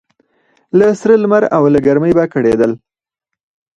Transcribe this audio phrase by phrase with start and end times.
[0.77, 2.75] له سره لمر او له ګرمۍ به کړېدله